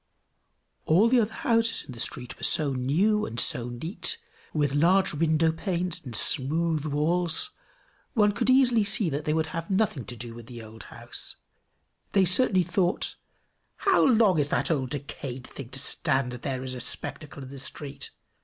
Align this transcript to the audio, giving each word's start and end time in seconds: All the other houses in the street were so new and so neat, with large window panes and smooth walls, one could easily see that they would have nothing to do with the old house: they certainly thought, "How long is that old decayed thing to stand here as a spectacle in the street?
All 0.87 1.07
the 1.09 1.19
other 1.19 1.31
houses 1.31 1.83
in 1.85 1.91
the 1.91 1.99
street 1.99 2.35
were 2.37 2.41
so 2.43 2.73
new 2.73 3.23
and 3.27 3.39
so 3.39 3.69
neat, 3.69 4.17
with 4.51 4.73
large 4.73 5.13
window 5.13 5.51
panes 5.51 6.01
and 6.03 6.15
smooth 6.15 6.85
walls, 6.87 7.51
one 8.15 8.31
could 8.31 8.49
easily 8.49 8.83
see 8.83 9.11
that 9.11 9.25
they 9.25 9.33
would 9.35 9.45
have 9.53 9.69
nothing 9.69 10.05
to 10.05 10.15
do 10.15 10.33
with 10.33 10.47
the 10.47 10.63
old 10.63 10.85
house: 10.85 11.35
they 12.13 12.25
certainly 12.25 12.63
thought, 12.63 13.13
"How 13.75 14.03
long 14.03 14.39
is 14.39 14.49
that 14.49 14.71
old 14.71 14.89
decayed 14.89 15.45
thing 15.45 15.69
to 15.69 15.77
stand 15.79 16.33
here 16.43 16.63
as 16.63 16.73
a 16.73 16.81
spectacle 16.81 17.43
in 17.43 17.49
the 17.49 17.59
street? 17.59 18.09